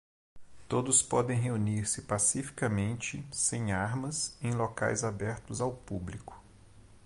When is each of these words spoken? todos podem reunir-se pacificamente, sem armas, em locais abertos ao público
todos 0.67 1.03
podem 1.03 1.37
reunir-se 1.39 2.01
pacificamente, 2.01 3.23
sem 3.31 3.71
armas, 3.71 4.35
em 4.41 4.51
locais 4.51 5.03
abertos 5.03 5.61
ao 5.61 5.71
público 5.71 6.41